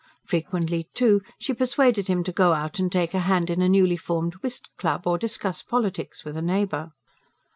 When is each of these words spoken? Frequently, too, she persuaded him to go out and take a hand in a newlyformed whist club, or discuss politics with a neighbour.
Frequently, 0.25 0.89
too, 0.95 1.21
she 1.37 1.53
persuaded 1.53 2.07
him 2.07 2.23
to 2.23 2.31
go 2.31 2.53
out 2.53 2.79
and 2.79 2.91
take 2.91 3.13
a 3.13 3.19
hand 3.19 3.51
in 3.51 3.61
a 3.61 3.69
newlyformed 3.69 4.33
whist 4.41 4.67
club, 4.75 5.05
or 5.05 5.19
discuss 5.19 5.61
politics 5.61 6.25
with 6.25 6.35
a 6.35 6.41
neighbour. 6.41 6.93